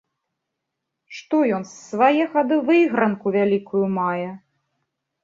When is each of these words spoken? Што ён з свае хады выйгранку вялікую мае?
Што 1.17 1.41
ён 1.57 1.63
з 1.71 1.75
свае 1.89 2.23
хады 2.31 2.57
выйгранку 2.71 3.35
вялікую 3.37 3.83
мае? 3.99 4.27